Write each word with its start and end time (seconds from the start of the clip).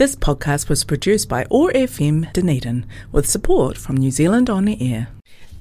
This 0.00 0.16
podcast 0.16 0.70
was 0.70 0.82
produced 0.82 1.28
by 1.28 1.44
OAR 1.50 1.72
FM 1.72 2.32
Dunedin 2.32 2.86
with 3.12 3.28
support 3.28 3.76
from 3.76 3.98
New 3.98 4.10
Zealand 4.10 4.48
On 4.48 4.66
Air. 4.66 5.08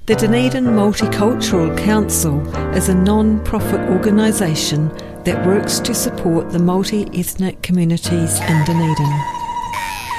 The 0.06 0.16
Dunedin 0.16 0.64
Multicultural 0.64 1.78
Council 1.78 2.40
is 2.74 2.88
a 2.88 2.96
non 2.96 3.44
profit 3.44 3.82
organisation 3.90 4.88
that 5.26 5.46
works 5.46 5.82
to 5.82 5.94
support 5.94 6.52
the 6.52 6.58
multi 6.58 7.06
ethnic 7.14 7.62
communities 7.64 8.40
in 8.40 8.64
Dunedin. 8.64 9.22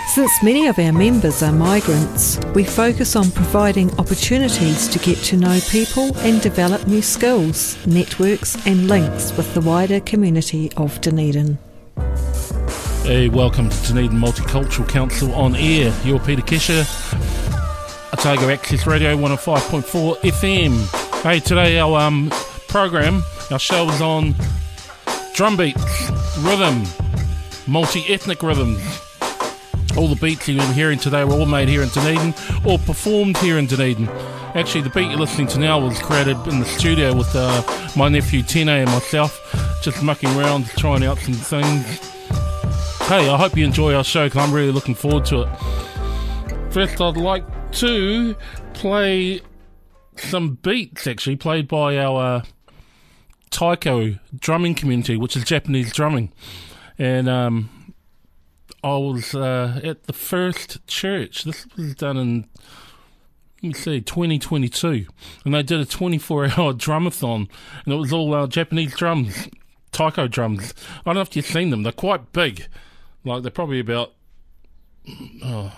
Since 0.09 0.43
many 0.43 0.67
of 0.67 0.79
our 0.79 0.93
members 0.93 1.43
are 1.43 1.51
migrants, 1.51 2.39
we 2.55 2.63
focus 2.63 3.17
on 3.17 3.31
providing 3.31 3.91
opportunities 3.99 4.87
to 4.89 4.99
get 4.99 5.17
to 5.29 5.39
know 5.39 5.59
people 5.71 6.15
and 6.19 6.43
develop 6.43 6.87
new 6.87 7.01
skills, 7.01 7.79
networks, 7.87 8.55
and 8.67 8.87
links 8.87 9.35
with 9.39 9.55
the 9.55 9.63
wider 9.63 10.01
community 10.01 10.71
of 10.77 11.01
Dunedin. 11.01 11.59
Hey, 13.11 13.29
welcome 13.29 13.69
to 13.69 13.87
Dunedin 13.89 14.17
Multicultural 14.17 14.89
Council 14.89 15.35
on 15.35 15.57
air. 15.57 15.93
You're 16.05 16.21
Peter 16.21 16.43
Kesha, 16.43 16.85
Otago 18.13 18.49
Access 18.49 18.87
Radio 18.87 19.17
105.4 19.17 20.21
FM. 20.21 21.23
Hey, 21.25 21.41
today 21.41 21.81
our 21.81 22.03
um, 22.03 22.31
program, 22.69 23.25
our 23.51 23.59
show 23.59 23.91
is 23.91 24.01
on 24.01 24.37
drum 25.35 25.57
beats, 25.57 26.09
rhythm, 26.39 26.85
multi 27.67 28.05
ethnic 28.09 28.45
rhythms. 28.45 28.81
All 29.97 30.07
the 30.07 30.17
beats 30.21 30.47
you've 30.47 30.59
been 30.59 30.73
hearing 30.73 31.01
today 31.01 31.25
were 31.25 31.33
all 31.33 31.47
made 31.47 31.69
here 31.69 31.83
in 31.83 31.89
Dunedin 31.89 32.33
or 32.65 32.79
performed 32.79 33.37
here 33.39 33.59
in 33.59 33.67
Dunedin. 33.67 34.09
Actually, 34.55 34.83
the 34.83 34.91
beat 34.91 35.11
you're 35.11 35.19
listening 35.19 35.49
to 35.49 35.59
now 35.59 35.81
was 35.81 35.99
created 35.99 36.37
in 36.47 36.61
the 36.61 36.65
studio 36.65 37.13
with 37.13 37.35
uh, 37.35 37.61
my 37.97 38.09
nephew 38.09 38.45
Tine 38.45 38.69
and 38.69 38.91
myself, 38.93 39.81
just 39.83 40.01
mucking 40.01 40.31
around, 40.39 40.69
trying 40.77 41.05
out 41.05 41.19
some 41.19 41.35
things. 41.35 42.20
Hey, 43.11 43.29
I 43.29 43.37
hope 43.37 43.57
you 43.57 43.65
enjoy 43.65 43.93
our 43.93 44.05
show 44.05 44.27
because 44.29 44.41
I'm 44.41 44.55
really 44.55 44.71
looking 44.71 44.95
forward 44.95 45.25
to 45.25 45.43
it. 45.43 46.73
First, 46.73 47.01
I'd 47.01 47.17
like 47.17 47.73
to 47.73 48.37
play 48.73 49.41
some 50.15 50.55
beats 50.63 51.09
actually 51.09 51.35
played 51.35 51.67
by 51.67 51.99
our 51.99 52.45
Taiko 53.51 54.15
drumming 54.39 54.77
community, 54.77 55.17
which 55.17 55.37
is 55.37 55.43
Japanese 55.43 55.93
drumming. 55.93 56.33
And 57.01 57.29
um, 57.29 57.95
I 58.85 58.97
was 58.97 59.35
uh, 59.35 59.81
at 59.83 60.05
the 60.05 60.13
first 60.13 60.87
church. 60.87 61.43
This 61.43 61.67
was 61.77 61.97
done 61.97 62.17
in, 62.17 62.49
let 63.61 63.69
me 63.71 63.73
see, 63.73 64.01
2022. 64.01 65.07
And 65.45 65.53
they 65.53 65.65
did 65.65 65.81
a 65.81 65.85
24 65.85 66.45
hour 66.45 66.51
drumathon. 66.75 67.49
And 67.85 67.93
it 67.93 67.97
was 67.97 68.13
all 68.13 68.33
uh, 68.33 68.47
Japanese 68.47 68.95
drums, 68.95 69.49
taiko 69.91 70.29
drums. 70.29 70.75
I 71.01 71.03
don't 71.07 71.17
know 71.17 71.23
if 71.23 71.35
you've 71.35 71.45
seen 71.45 71.71
them. 71.71 71.83
They're 71.83 71.91
quite 71.91 72.31
big. 72.31 72.69
Like, 73.25 73.43
they're 73.43 73.51
probably 73.51 73.81
about 73.81 74.13
oh, 75.45 75.73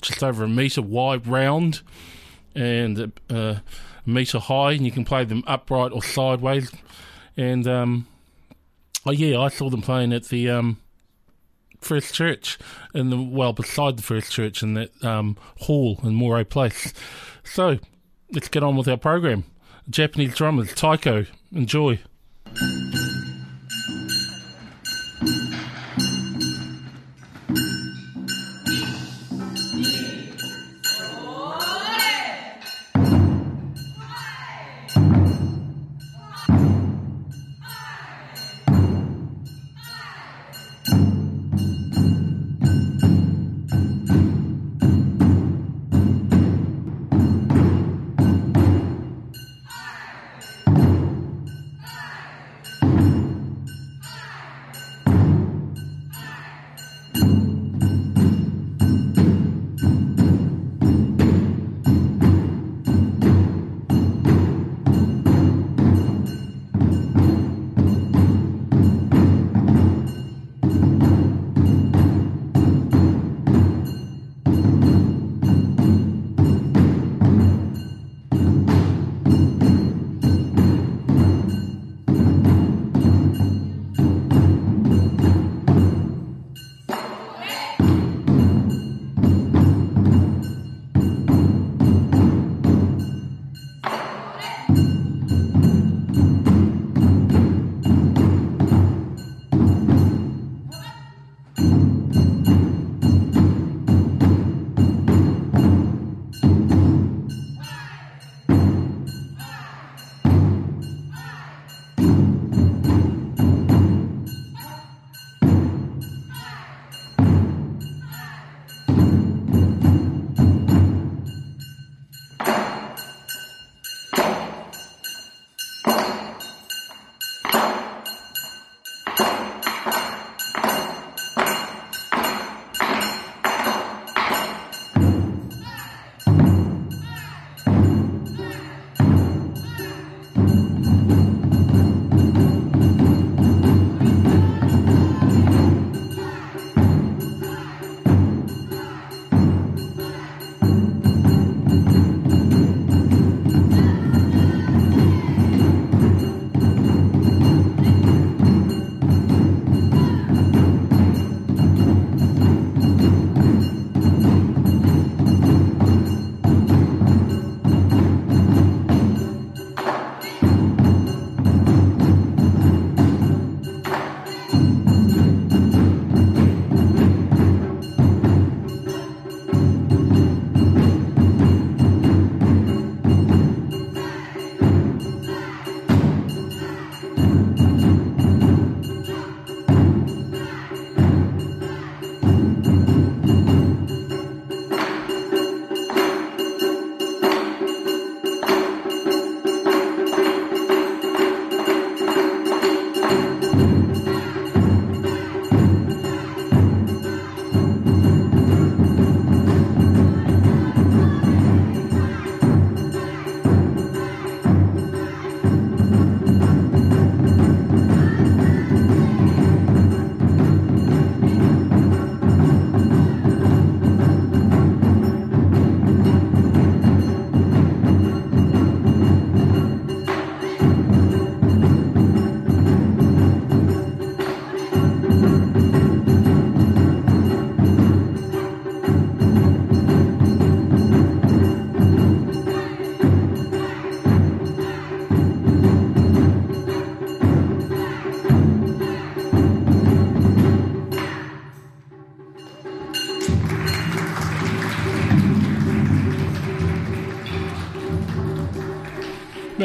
just 0.00 0.22
over 0.22 0.44
a 0.44 0.48
metre 0.48 0.82
wide 0.82 1.26
round 1.26 1.82
and 2.54 3.12
uh, 3.30 3.34
a 3.34 3.62
metre 4.06 4.38
high. 4.38 4.72
And 4.72 4.84
you 4.84 4.92
can 4.92 5.04
play 5.04 5.24
them 5.24 5.44
upright 5.46 5.92
or 5.92 6.02
sideways. 6.02 6.72
And, 7.36 7.66
um, 7.66 8.06
oh, 9.06 9.12
yeah, 9.12 9.38
I 9.40 9.48
saw 9.48 9.70
them 9.70 9.82
playing 9.82 10.12
at 10.12 10.24
the. 10.24 10.50
Um, 10.50 10.80
First 11.80 12.12
Church, 12.14 12.58
and 12.92 13.12
the 13.12 13.20
well 13.20 13.52
beside 13.52 13.96
the 13.96 14.02
First 14.02 14.32
Church 14.32 14.62
in 14.62 14.74
that 14.74 15.04
um, 15.04 15.36
hall 15.60 16.00
in 16.02 16.14
Moray 16.14 16.42
Place. 16.42 16.92
So 17.44 17.78
let's 18.32 18.48
get 18.48 18.62
on 18.62 18.76
with 18.76 18.88
our 18.88 18.96
program. 18.96 19.44
Japanese 19.88 20.34
drummers, 20.34 20.74
Taiko, 20.74 21.26
enjoy. 21.52 22.00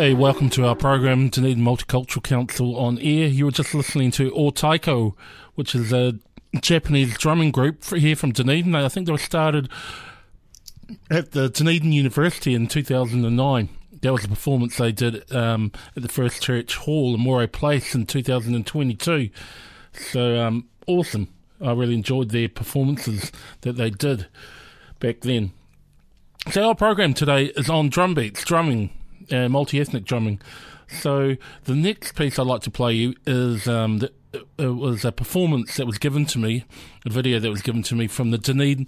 Hey, 0.04 0.14
welcome 0.14 0.50
to 0.50 0.66
our 0.66 0.76
program, 0.76 1.30
Dunedin 1.30 1.64
Multicultural 1.64 2.22
Council 2.24 2.78
on 2.78 3.00
air. 3.00 3.26
You 3.26 3.46
were 3.46 3.52
just 3.52 3.74
listening 3.74 4.12
to 4.12 4.32
Otaiko, 4.32 5.16
which 5.56 5.74
is 5.74 5.94
a 5.94 6.20
Japanese 6.60 7.18
drumming 7.18 7.52
group 7.52 7.86
here 7.86 8.18
from 8.18 8.34
Dunedin. 8.34 8.76
I 8.76 8.90
think 8.90 9.06
they 9.06 9.14
were 9.14 9.18
started 9.18 9.70
at 11.10 11.32
the 11.32 11.48
Dunedin 11.48 11.94
University 11.94 12.54
in 12.54 12.68
2009. 12.68 13.70
That 14.02 14.12
was 14.12 14.26
a 14.26 14.28
performance 14.28 14.76
they 14.76 14.92
did 14.92 15.34
um, 15.34 15.72
at 15.96 16.04
the 16.04 16.10
First 16.10 16.42
Church 16.42 16.76
Hall 16.76 17.16
in 17.16 17.22
Moray 17.22 17.48
Place 17.48 17.96
in 17.96 18.06
2022. 18.06 19.30
So 19.94 20.46
um, 20.46 20.68
awesome. 20.86 21.30
I 21.62 21.72
really 21.72 21.96
enjoyed 21.96 22.32
their 22.32 22.50
performances 22.50 23.32
that 23.62 23.78
they 23.78 23.90
did 23.90 24.28
back 25.00 25.22
then. 25.22 25.54
So 26.52 26.68
our 26.68 26.76
program 26.76 27.14
today 27.14 27.54
is 27.56 27.70
on 27.70 27.88
drum 27.88 28.16
beats, 28.16 28.44
drumming, 28.44 28.90
uh, 29.32 29.50
multi-ethnic 29.50 30.06
drumming. 30.06 30.40
So 30.88 31.36
the 31.64 31.76
next 31.76 32.14
piece 32.14 32.38
I'd 32.38 32.48
like 32.48 32.62
to 32.62 32.72
play 32.72 32.94
you 32.94 33.16
is 33.26 33.68
um, 33.68 34.00
the, 34.00 34.12
it 34.58 34.68
was 34.68 35.06
a 35.06 35.12
performance 35.12 35.78
that 35.78 35.86
was 35.86 35.98
given 35.98 36.26
to 36.28 36.40
me, 36.40 36.66
a 37.06 37.10
video 37.10 37.40
that 37.40 37.50
was 37.50 37.62
given 37.62 37.84
to 37.84 37.96
me 37.96 38.08
from 38.08 38.32
the 38.32 38.38
Dunedin, 38.38 38.88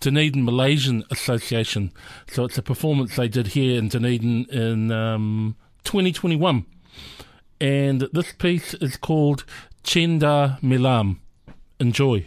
Dunedin 0.00 0.44
Malaysian 0.44 1.04
Association. 1.10 1.92
So 2.28 2.44
it's 2.44 2.58
a 2.58 2.62
performance 2.62 3.16
they 3.16 3.28
did 3.28 3.48
here 3.48 3.78
in 3.78 3.88
Dunedin 3.88 4.46
in 4.50 4.92
um, 4.92 5.56
2021. 5.84 6.66
And 7.60 8.08
this 8.12 8.32
piece 8.32 8.74
is 8.74 8.96
called 8.96 9.44
Chenda 9.84 10.60
Melam. 10.60 11.18
Enjoy. 11.78 12.26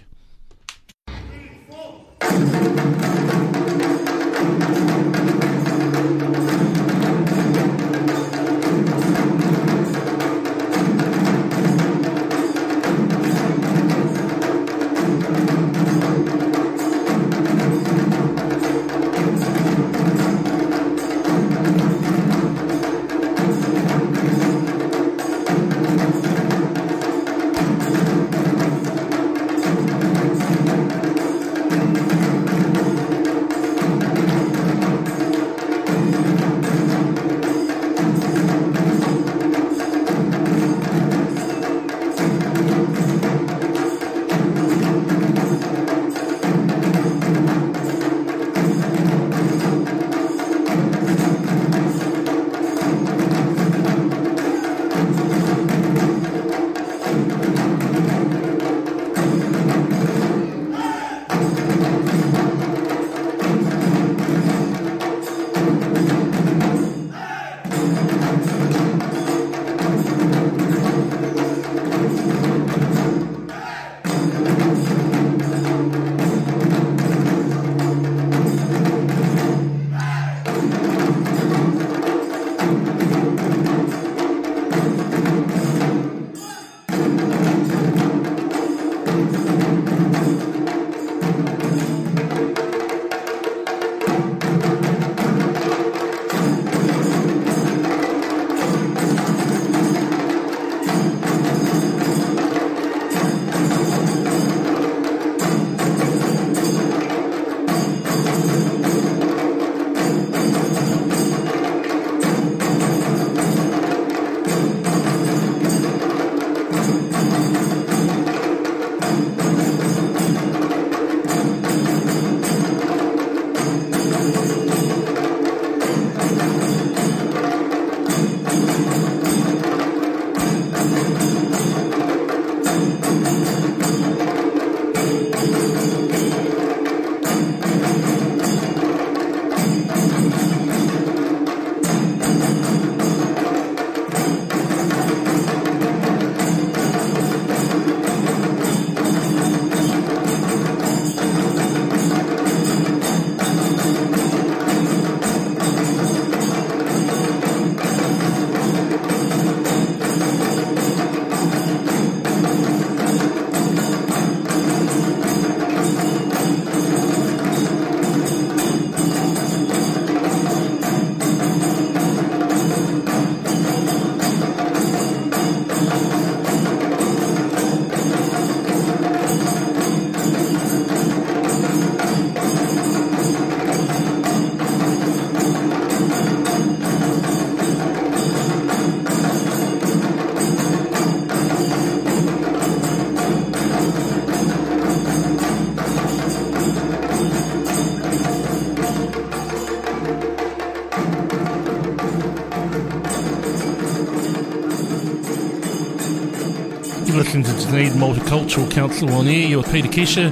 Listening 207.34 207.58
to 207.58 207.66
Dunedin 207.66 207.98
Multicultural 207.98 208.70
Council 208.70 209.12
on 209.12 209.26
air. 209.26 209.48
You're 209.48 209.64
Peter 209.64 209.88
Kesha. 209.88 210.30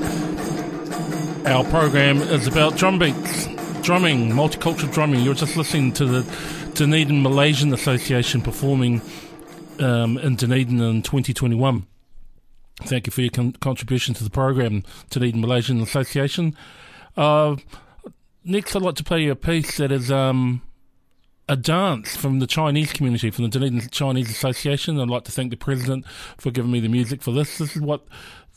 Our 1.47 1.63
program 1.63 2.21
is 2.21 2.45
about 2.45 2.77
drum 2.77 2.99
beats, 2.99 3.47
drumming, 3.81 4.29
multicultural 4.29 4.93
drumming. 4.93 5.21
You're 5.21 5.33
just 5.33 5.57
listening 5.57 5.93
to 5.93 6.05
the 6.05 6.21
Dunedin 6.75 7.23
Malaysian 7.23 7.73
Association 7.73 8.41
performing 8.41 9.01
um, 9.79 10.19
in 10.19 10.35
Dunedin 10.35 10.79
in 10.79 11.01
2021. 11.01 11.87
Thank 12.83 13.07
you 13.07 13.11
for 13.11 13.21
your 13.21 13.31
con- 13.31 13.53
contribution 13.53 14.13
to 14.13 14.23
the 14.23 14.29
program, 14.29 14.83
Dunedin 15.09 15.41
Malaysian 15.41 15.81
Association. 15.81 16.55
Uh, 17.17 17.55
next, 18.43 18.75
I'd 18.75 18.83
like 18.83 18.95
to 18.95 19.03
play 19.03 19.23
you 19.23 19.31
a 19.31 19.35
piece 19.35 19.77
that 19.77 19.91
is 19.91 20.11
um, 20.11 20.61
a 21.51 21.57
dance 21.57 22.15
from 22.15 22.39
the 22.39 22.47
Chinese 22.47 22.93
community, 22.93 23.29
from 23.29 23.43
the 23.43 23.49
Dunedin 23.49 23.89
Chinese 23.89 24.29
Association. 24.29 24.97
I'd 24.97 25.09
like 25.09 25.25
to 25.25 25.33
thank 25.33 25.51
the 25.51 25.57
president 25.57 26.05
for 26.37 26.49
giving 26.49 26.71
me 26.71 26.79
the 26.79 26.87
music 26.87 27.21
for 27.21 27.33
this. 27.33 27.57
This 27.57 27.75
is 27.75 27.81
what 27.81 28.07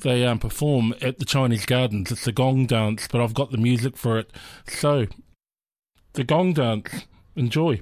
they 0.02 0.24
um, 0.24 0.38
perform 0.38 0.94
at 1.02 1.18
the 1.18 1.24
Chinese 1.24 1.66
Gardens. 1.66 2.12
It's 2.12 2.28
a 2.28 2.32
gong 2.32 2.66
dance, 2.66 3.08
but 3.10 3.20
I've 3.20 3.34
got 3.34 3.50
the 3.50 3.58
music 3.58 3.96
for 3.96 4.16
it. 4.16 4.30
So, 4.68 5.06
the 6.12 6.22
gong 6.22 6.52
dance. 6.52 7.06
Enjoy. 7.34 7.80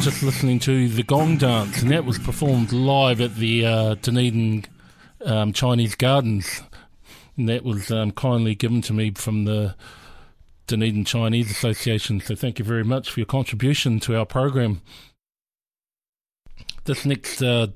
Just 0.00 0.22
listening 0.22 0.58
to 0.58 0.88
the 0.88 1.02
Gong 1.02 1.36
Dance, 1.36 1.82
and 1.82 1.90
that 1.90 2.06
was 2.06 2.18
performed 2.18 2.72
live 2.72 3.20
at 3.20 3.34
the 3.34 3.66
uh, 3.66 3.94
Dunedin 3.96 4.64
um, 5.26 5.52
Chinese 5.52 5.94
Gardens. 5.94 6.62
And 7.36 7.46
that 7.50 7.64
was 7.64 7.90
um, 7.90 8.10
kindly 8.12 8.54
given 8.54 8.80
to 8.82 8.94
me 8.94 9.10
from 9.10 9.44
the 9.44 9.76
Dunedin 10.66 11.04
Chinese 11.04 11.50
Association. 11.50 12.18
So 12.20 12.34
thank 12.34 12.58
you 12.58 12.64
very 12.64 12.82
much 12.82 13.10
for 13.10 13.20
your 13.20 13.26
contribution 13.26 14.00
to 14.00 14.16
our 14.16 14.24
program. 14.24 14.80
This 16.84 17.04
next 17.04 17.42
uh, 17.42 17.66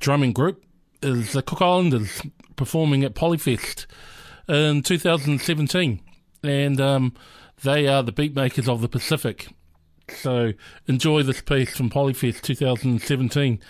drumming 0.00 0.34
group 0.34 0.62
is 1.02 1.32
the 1.32 1.42
Cook 1.42 1.62
Islanders 1.62 2.20
performing 2.56 3.04
at 3.04 3.14
Polyfest 3.14 3.86
in 4.48 4.82
2017. 4.82 6.00
And 6.42 6.80
um, 6.80 7.14
they 7.62 7.86
are 7.86 8.02
the 8.02 8.12
beatmakers 8.12 8.68
of 8.68 8.82
the 8.82 8.88
Pacific. 8.88 9.48
So 10.08 10.52
enjoy 10.86 11.22
this 11.22 11.40
piece 11.40 11.76
from 11.76 11.90
Polyfest 11.90 12.42
2017. 12.42 13.60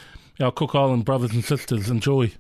Our 0.41 0.53
Cook 0.53 0.75
Island 0.75 1.05
brothers 1.05 1.33
and 1.33 1.45
sisters, 1.45 1.89
enjoy. 1.91 2.33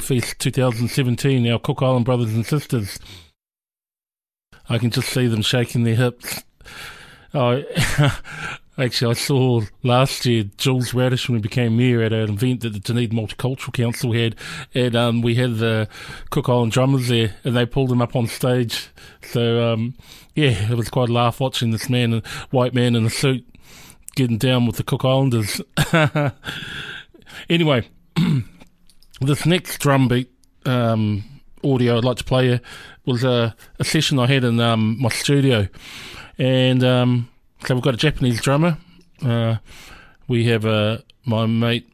Polyfest 0.00 0.38
2017, 0.38 1.46
our 1.50 1.58
Cook 1.58 1.82
Island 1.82 2.06
brothers 2.06 2.32
and 2.32 2.46
sisters. 2.46 2.98
I 4.68 4.78
can 4.78 4.90
just 4.90 5.08
see 5.10 5.26
them 5.26 5.42
shaking 5.42 5.84
their 5.84 5.94
hips. 5.94 6.42
Oh, 7.34 7.62
actually, 8.78 9.10
I 9.10 9.14
saw 9.14 9.60
last 9.82 10.24
year 10.24 10.44
Jules 10.56 10.92
Radich 10.92 11.28
when 11.28 11.36
he 11.36 11.42
became 11.42 11.76
mayor 11.76 12.00
at 12.00 12.14
an 12.14 12.30
event 12.30 12.62
that 12.62 12.72
the 12.72 12.78
Dunedin 12.78 13.18
Multicultural 13.18 13.74
Council 13.74 14.12
had, 14.12 14.36
and 14.74 14.96
um, 14.96 15.20
we 15.20 15.34
had 15.34 15.56
the 15.56 15.86
Cook 16.30 16.48
Island 16.48 16.72
drummers 16.72 17.08
there, 17.08 17.34
and 17.44 17.54
they 17.54 17.66
pulled 17.66 17.92
him 17.92 18.00
up 18.00 18.16
on 18.16 18.26
stage. 18.26 18.88
So, 19.22 19.72
um, 19.72 19.94
yeah, 20.34 20.70
it 20.70 20.76
was 20.76 20.88
quite 20.88 21.10
a 21.10 21.12
laugh 21.12 21.40
watching 21.40 21.72
this 21.72 21.90
man, 21.90 22.14
a 22.14 22.22
white 22.50 22.72
man 22.72 22.96
in 22.96 23.04
a 23.04 23.10
suit, 23.10 23.46
getting 24.16 24.38
down 24.38 24.66
with 24.66 24.76
the 24.76 24.82
Cook 24.82 25.04
Islanders. 25.04 25.60
anyway. 27.50 27.86
this 29.20 29.46
next 29.46 29.78
drum 29.78 30.08
beat 30.08 30.30
um, 30.64 31.24
audio 31.62 31.98
I'd 31.98 32.04
like 32.04 32.16
to 32.18 32.24
play 32.24 32.48
you 32.48 32.60
was 33.04 33.24
a, 33.24 33.54
a 33.78 33.84
session 33.84 34.18
I 34.18 34.26
had 34.26 34.44
in 34.44 34.60
um, 34.60 35.00
my 35.00 35.08
studio. 35.08 35.68
And 36.38 36.82
um, 36.84 37.28
so 37.66 37.74
we've 37.74 37.84
got 37.84 37.94
a 37.94 37.98
Japanese 37.98 38.40
drummer. 38.40 38.78
Uh, 39.24 39.56
we 40.28 40.44
have 40.46 40.64
uh, 40.64 40.98
my 41.24 41.46
mate 41.46 41.90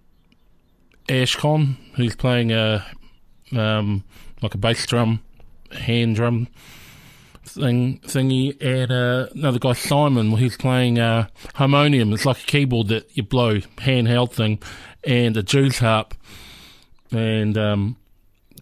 Ashcon, 1.09 1.77
who's 1.95 2.15
playing 2.15 2.53
a, 2.53 2.85
um, 3.57 4.05
like 4.43 4.55
a 4.55 4.59
bass 4.59 4.87
drum, 4.87 5.23
hand 5.73 6.17
drum 6.17 6.49
thing 7.45 8.01
thingy, 8.01 8.61
and 8.61 8.91
uh, 8.91 9.29
another 9.35 9.59
guy 9.59 9.73
Simon, 9.73 10.37
he's 10.37 10.57
playing 10.57 10.99
uh, 10.99 11.29
harmonium. 11.55 12.13
It's 12.13 12.27
like 12.27 12.43
a 12.43 12.47
keyboard 12.47 12.89
that 12.89 13.17
you 13.17 13.23
blow, 13.23 13.59
handheld 13.59 14.33
thing, 14.33 14.61
and 15.05 15.37
a 15.37 15.43
Jews 15.43 15.79
harp, 15.79 16.15
and 17.11 17.57
um, 17.57 17.97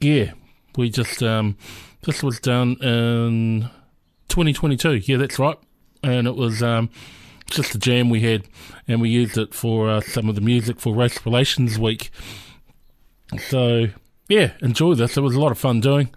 yeah, 0.00 0.32
we 0.76 0.90
just 0.90 1.22
um, 1.22 1.56
this 2.02 2.22
was 2.22 2.40
done 2.40 2.76
in 2.82 3.70
2022. 4.28 4.94
Yeah, 5.04 5.16
that's 5.18 5.38
right, 5.38 5.58
and 6.02 6.26
it 6.26 6.36
was 6.36 6.62
um, 6.62 6.90
just 7.50 7.74
a 7.74 7.78
jam 7.78 8.10
we 8.10 8.20
had, 8.20 8.44
and 8.88 9.00
we 9.00 9.08
used 9.08 9.38
it 9.38 9.54
for 9.54 9.88
uh, 9.90 10.00
some 10.00 10.28
of 10.28 10.34
the 10.34 10.40
music 10.40 10.80
for 10.80 10.94
Race 10.94 11.24
Relations 11.24 11.78
Week. 11.78 12.10
So 13.48 13.88
yeah, 14.28 14.52
enjoy 14.60 14.94
this. 14.94 15.16
It 15.16 15.20
was 15.22 15.34
a 15.34 15.40
lot 15.40 15.52
of 15.52 15.58
fun 15.58 15.80
doing 15.80 16.10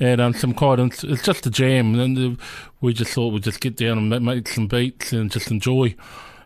and 0.00 0.20
um, 0.20 0.32
some 0.32 0.54
quite. 0.54 0.78
It's 0.78 1.22
just 1.22 1.46
a 1.46 1.50
jam, 1.50 1.98
and 2.00 2.38
we 2.80 2.92
just 2.94 3.12
thought 3.12 3.32
we'd 3.32 3.42
just 3.42 3.60
get 3.60 3.76
down 3.76 3.98
and 3.98 4.24
make 4.24 4.48
some 4.48 4.66
beats 4.66 5.12
and 5.12 5.30
just 5.30 5.50
enjoy 5.50 5.94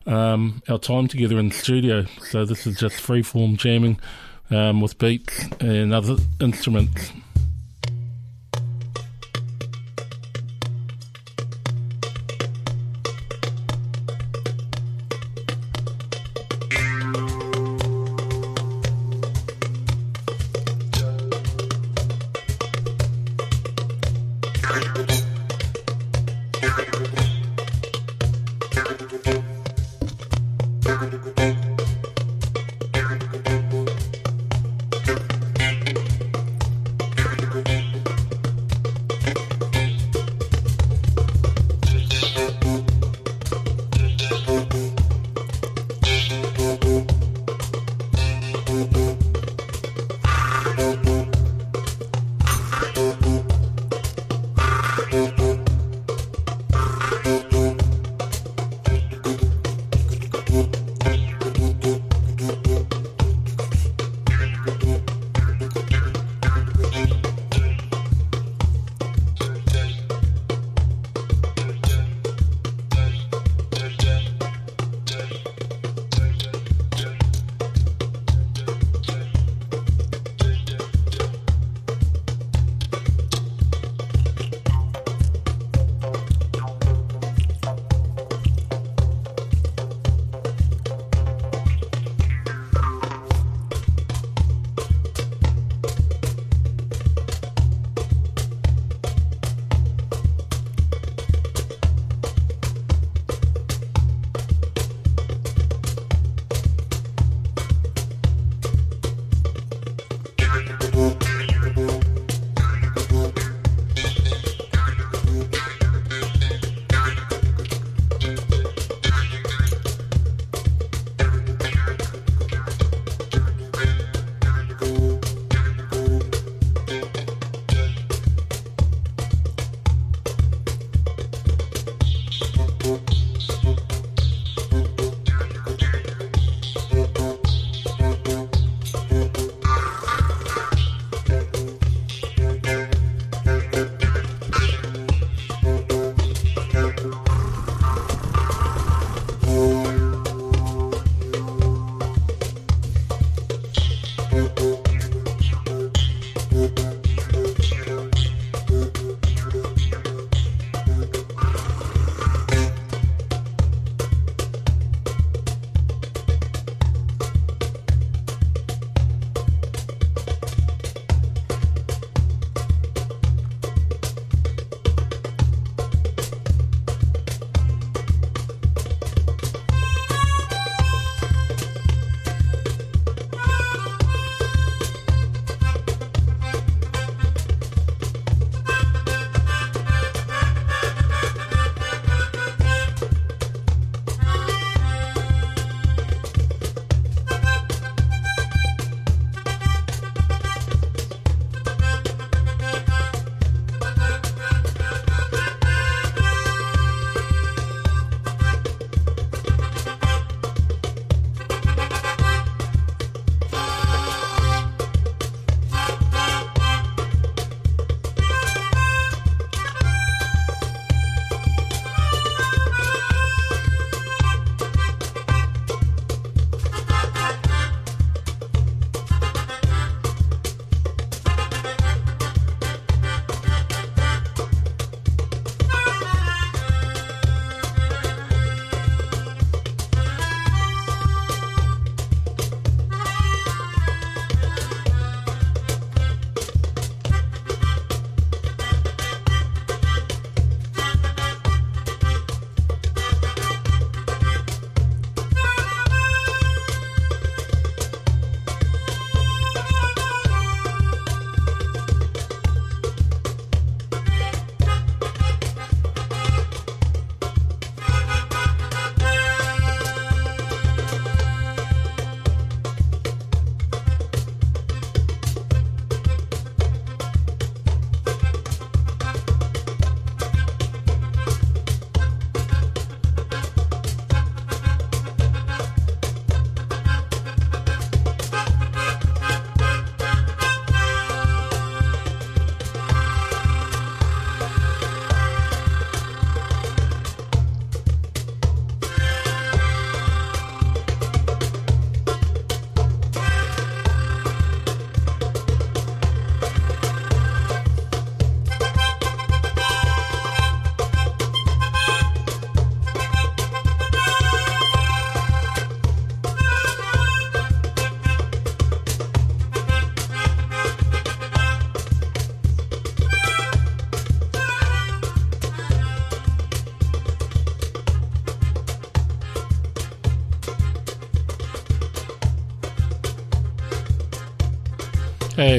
um, 0.06 0.62
our 0.68 0.78
time 0.78 1.06
together 1.08 1.38
in 1.38 1.48
the 1.48 1.54
studio. 1.54 2.04
So 2.20 2.44
this 2.44 2.66
is 2.66 2.76
just 2.76 3.00
free 3.00 3.22
form 3.22 3.56
jamming 3.56 4.00
um, 4.54 4.80
with 4.80 4.98
beats 4.98 5.44
and 5.60 5.92
other 5.92 6.16
instruments. 6.40 7.12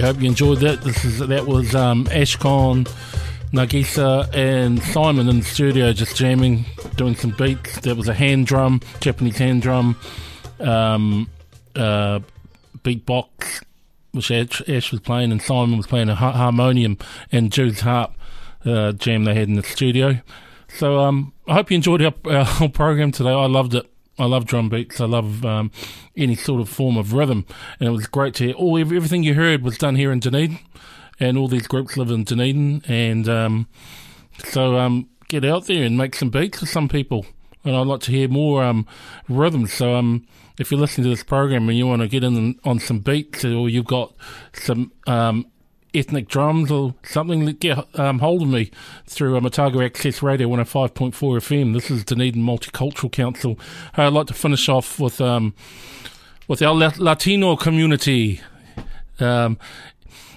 Hope 0.06 0.22
you 0.22 0.28
enjoyed 0.28 0.60
that. 0.60 0.82
This 0.82 1.04
is 1.04 1.18
that 1.18 1.48
was 1.48 1.74
um, 1.74 2.06
Ashcon, 2.06 2.88
Nagisa, 3.52 4.32
and 4.36 4.80
Simon 4.84 5.28
in 5.28 5.40
the 5.40 5.44
studio 5.44 5.94
just 5.94 6.16
jamming, 6.16 6.66
doing 6.96 7.16
some 7.16 7.32
beats. 7.32 7.80
There 7.80 7.96
was 7.96 8.08
a 8.08 8.14
hand 8.14 8.46
drum, 8.46 8.82
Japanese 9.00 9.40
hand 9.40 9.64
drum, 9.64 9.98
um, 10.60 11.28
uh, 11.76 12.20
beatbox, 12.84 13.64
which 14.12 14.30
Ash, 14.30 14.62
Ash, 14.70 14.92
was 14.92 15.02
playing, 15.02 15.32
and 15.32 15.42
Simon 15.42 15.76
was 15.76 15.88
playing 15.88 16.10
a 16.10 16.16
harmonium 16.16 17.00
and 17.32 17.52
Jew's 17.52 17.80
harp 17.80 18.14
uh, 18.64 18.92
jam 18.92 19.24
they 19.24 19.34
had 19.34 19.48
in 19.48 19.56
the 19.56 19.64
studio. 19.64 20.20
So 20.68 21.00
um, 21.00 21.34
I 21.48 21.56
hope 21.56 21.72
you 21.72 21.76
enjoyed 21.78 22.04
our, 22.04 22.14
our 22.26 22.46
whole 22.46 22.70
program 22.70 23.12
today. 23.12 23.32
I 23.32 23.48
loved 23.48 23.74
it. 23.74 23.92
I 24.18 24.26
love 24.26 24.46
drum 24.46 24.70
beats. 24.70 25.02
I 25.02 25.06
love 25.06 25.46
um, 25.46 25.72
any 26.16 26.36
sort 26.36 26.62
of 26.62 26.70
form 26.70 26.98
of 26.98 27.14
rhythm, 27.14 27.46
and 27.80 27.90
it 27.90 27.92
was 27.92 28.08
great 28.08 28.34
to 28.36 28.46
hear. 28.46 28.54
All 28.54 28.78
everything 28.80 29.24
you 29.24 29.34
heard 29.34 29.62
was 29.62 29.78
done 29.78 29.96
here 29.96 30.12
in 30.12 30.20
Dunedin, 30.20 30.60
and 31.20 31.38
all 31.38 31.48
these 31.48 31.68
groups 31.68 31.98
live 31.98 32.12
in 32.12 32.24
Dunedin, 32.24 32.84
and 32.88 33.28
um, 33.28 33.68
so 34.46 34.78
um, 34.78 35.10
get 35.28 35.44
out 35.44 35.68
there 35.68 35.84
and 35.84 35.98
make 35.98 36.16
some 36.16 36.30
beats 36.30 36.60
for 36.60 36.66
some 36.66 36.88
people. 36.88 37.26
And 37.64 37.76
I'd 37.76 37.88
like 37.88 38.02
to 38.02 38.12
hear 38.12 38.28
more 38.28 38.64
um, 38.64 38.86
rhythms. 39.28 39.74
So 39.74 39.96
um, 39.96 40.28
if 40.60 40.70
you're 40.70 40.80
listening 40.80 41.06
to 41.06 41.10
this 41.10 41.24
program 41.24 41.68
and 41.68 41.78
you 41.78 41.88
want 41.88 42.04
to 42.04 42.08
get 42.08 42.24
in 42.24 42.60
on 42.64 42.80
some 42.80 43.00
beats, 43.00 43.44
or 43.44 43.68
you've 43.70 43.86
got 43.86 44.14
some 44.54 44.92
um, 45.08 45.48
ethnic 45.96 46.28
drums 46.28 46.70
or 46.70 46.94
something, 47.04 47.46
that 47.46 47.60
get 47.60 47.88
um, 47.98 48.20
hold 48.20 48.42
of 48.42 48.50
me 48.50 48.70
through 49.06 49.38
um, 49.38 49.46
Otago 49.46 49.82
Access 49.82 50.22
Radio 50.22 50.48
105.4 50.50 51.12
FM. 51.14 51.74
This 51.74 51.90
is 51.90 52.04
Dunedin 52.04 52.42
Multicultural 52.42 53.12
Council. 53.12 53.58
I'd 53.96 54.14
like 54.14 54.28
to 54.28 54.34
finish 54.34 54.68
off 54.68 55.00
with 55.00 55.22
um, 55.22 55.54
with 56.48 56.62
our 56.62 56.74
Latino 56.76 57.56
community. 57.56 58.42
Um, 59.20 59.58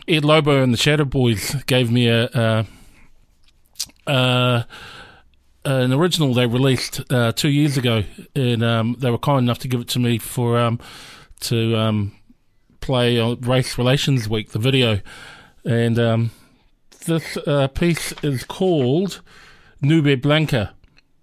Ed 0.07 0.25
Lobo 0.25 0.62
and 0.62 0.73
the 0.73 0.79
Shadow 0.79 1.05
Boys 1.05 1.55
gave 1.64 1.90
me 1.90 2.09
a, 2.09 2.31
a, 2.33 2.66
a 4.07 4.66
an 5.64 5.92
original 5.92 6.33
they 6.33 6.47
released 6.47 7.03
uh, 7.12 7.33
two 7.33 7.51
years 7.51 7.77
ago, 7.77 8.05
and 8.35 8.62
um, 8.62 8.97
they 9.01 9.11
were 9.11 9.18
kind 9.18 9.40
enough 9.40 9.59
to 9.61 9.68
give 9.68 9.81
it 9.81 9.88
to 9.88 9.99
me 9.99 10.18
for 10.18 10.59
um, 10.59 10.79
to 11.40 11.77
um, 11.77 12.12
play 12.81 13.21
on 13.21 13.40
Race 13.40 13.77
Relations 13.77 14.29
Week, 14.29 14.51
the 14.53 14.59
video. 14.59 15.01
And 15.69 15.99
um, 15.99 16.31
this 17.05 17.37
uh, 17.47 17.69
piece 17.69 18.15
is 18.23 18.43
called 18.43 19.21
Nube 19.83 20.23
Blanca. 20.23 20.73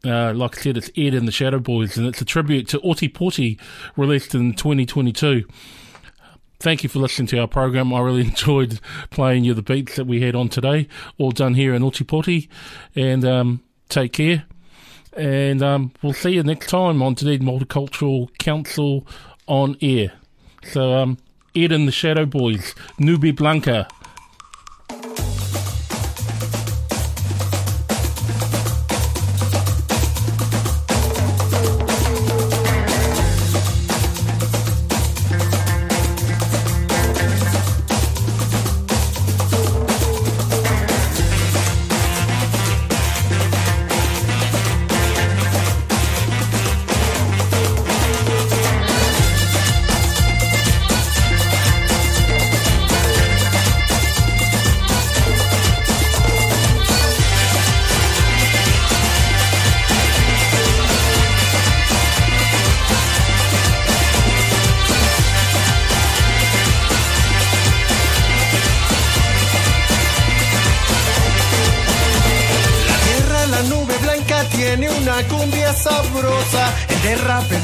Uh, 0.06 0.34
like 0.36 0.60
I 0.60 0.62
said, 0.62 0.78
it's 0.78 0.92
Ed 0.96 1.16
and 1.16 1.28
the 1.28 1.32
Shadow 1.32 1.58
Boys, 1.58 1.98
and 1.98 2.06
it's 2.06 2.22
a 2.22 2.26
tribute 2.26 2.68
to 2.68 2.80
Ōtepoti, 2.82 3.60
released 3.98 4.36
in 4.36 4.54
2022. 4.54 5.48
Thank 6.60 6.84
you 6.84 6.90
for 6.90 7.00
listening 7.00 7.26
to 7.30 7.40
our 7.40 7.48
program. 7.48 7.92
I 7.92 8.02
really 8.02 8.22
enjoyed 8.28 8.80
playing 9.10 9.46
you 9.46 9.56
the 9.56 9.64
beats 9.64 9.96
that 9.96 10.06
we 10.06 10.22
had 10.22 10.36
on 10.36 10.50
today, 10.50 10.88
all 11.18 11.32
done 11.32 11.56
here 11.56 11.74
in 11.74 11.82
Ōtepoti. 11.82 12.48
And 12.96 13.26
um, 13.26 13.64
take 13.90 14.14
care. 14.14 14.46
And 15.18 15.64
um, 15.64 15.92
we'll 16.04 16.14
see 16.14 16.36
you 16.36 16.44
next 16.44 16.70
time 16.70 17.02
on 17.02 17.16
Dunedin 17.16 17.48
Multicultural 17.48 18.30
Council 18.38 19.08
on 19.48 19.76
air. 19.82 20.14
So, 20.62 20.94
um, 20.94 21.18
Ed 21.56 21.72
and 21.72 21.88
the 21.88 21.92
Shadow 21.92 22.28
Boys, 22.28 22.76
Nube 23.00 23.36
Blanca. 23.36 23.88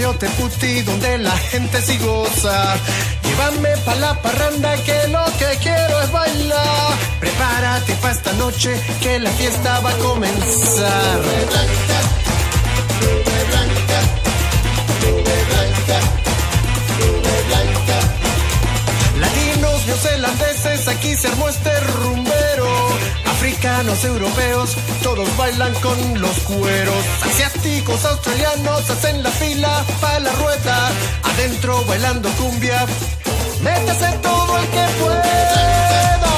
Te 0.09 0.27
puti 0.29 0.81
donde 0.81 1.19
la 1.19 1.37
gente 1.37 1.79
sí 1.81 1.97
goza. 1.99 2.75
Llévame 3.23 3.69
pa' 3.85 3.95
la 3.95 4.19
parranda 4.19 4.75
que 4.83 5.07
lo 5.09 5.23
que 5.37 5.57
quiero 5.61 6.01
es 6.01 6.11
bailar. 6.11 6.97
Prepárate 7.19 7.93
pa' 8.01 8.11
esta 8.11 8.33
noche 8.33 8.71
que 8.99 9.19
la 9.19 9.29
fiesta 9.31 9.79
va 9.81 9.91
a 9.91 9.97
comenzar. 9.97 11.19
Blanca, 11.49 11.61
blanca, 13.51 13.99
blanca, 15.51 15.99
blanca. 17.47 17.99
Latinos, 19.19 19.85
neozelandeses, 19.85 20.87
aquí 20.87 21.15
se 21.15 21.27
armó 21.27 21.47
este 21.47 21.79
rumbero 21.79 22.40
Africanos, 23.41 24.03
europeos, 24.03 24.77
todos 25.01 25.35
bailan 25.35 25.73
con 25.81 26.21
los 26.21 26.37
cueros. 26.41 27.03
Asiáticos, 27.25 28.05
australianos 28.05 28.87
hacen 28.87 29.23
la 29.23 29.31
fila 29.31 29.83
para 29.99 30.19
la 30.19 30.31
rueda. 30.33 30.91
Adentro 31.23 31.83
bailando 31.85 32.29
cumbia. 32.33 32.85
Métase 33.63 34.11
todo 34.21 34.59
el 34.59 34.67
que 34.67 34.85
pueda. 34.99 36.30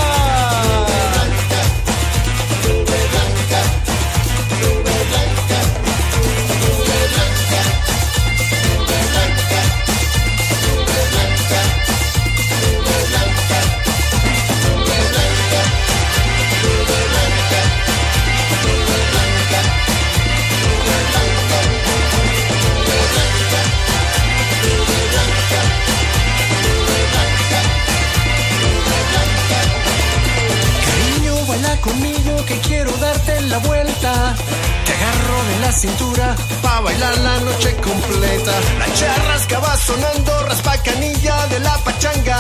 Cintura 35.74 36.36
pa' 36.62 36.82
bailar 36.82 37.18
la 37.20 37.40
noche 37.40 37.76
completa. 37.78 38.54
La 38.78 38.94
charrasca 38.94 39.60
va 39.60 39.76
sonando, 39.76 40.46
raspa 40.46 40.78
canilla 40.84 41.48
de 41.48 41.60
la 41.60 41.76
pachanga. 41.80 42.38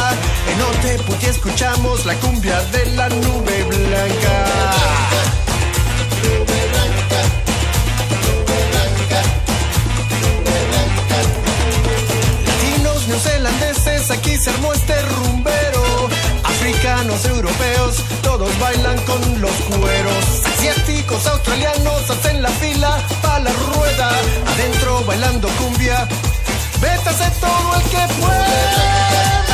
En 0.52 0.62
Oteputi 0.62 1.26
escuchamos 1.26 2.06
la 2.06 2.16
cumbia 2.16 2.62
de 2.72 2.86
la 2.92 3.10
nube 3.10 3.64
blanca. 3.64 4.36
Latinos, 12.46 13.08
neozelandeses, 13.08 14.12
aquí 14.12 14.38
se 14.38 14.50
armó 14.52 14.74
este 14.74 15.02
rumbero. 15.02 15.63
Africanos, 16.64 17.26
europeos, 17.26 17.98
todos 18.22 18.58
bailan 18.58 18.98
con 19.02 19.42
los 19.42 19.52
cueros. 19.52 20.46
Asiáticos, 20.46 21.28
australianos 21.28 22.10
hacen 22.10 22.42
la 22.42 22.48
fila 22.48 23.06
para 23.22 23.40
la 23.40 23.52
rueda. 23.52 24.10
Adentro 24.48 25.04
bailando 25.04 25.50
cumbia. 25.60 26.08
Todo 27.42 27.76
el 27.76 27.84
que 27.90 28.14
pueda. 28.22 29.53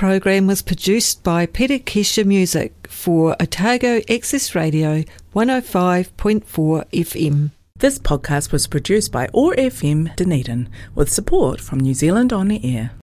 Program 0.00 0.46
was 0.46 0.62
produced 0.62 1.22
by 1.22 1.44
Peter 1.44 1.78
Kesha 1.78 2.24
Music 2.24 2.72
for 2.88 3.36
Otago 3.38 4.00
Access 4.08 4.54
Radio 4.54 5.04
105.4 5.34 6.42
FM. 6.90 7.50
This 7.76 7.98
podcast 7.98 8.50
was 8.50 8.66
produced 8.66 9.12
by 9.12 9.28
OAR 9.34 9.54
FM 9.56 10.16
Dunedin 10.16 10.70
with 10.94 11.12
support 11.12 11.60
from 11.60 11.80
New 11.80 11.92
Zealand 11.92 12.32
On 12.32 12.50
Air. 12.50 12.92